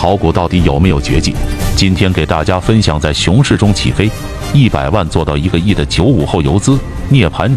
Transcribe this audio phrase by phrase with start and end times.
[0.00, 1.34] 炒股到底有没有绝技？
[1.76, 4.10] 今天给大家分享，在熊市中起飞，
[4.54, 6.78] 一百万做到一个亿的九五后游资
[7.10, 7.54] 涅槃。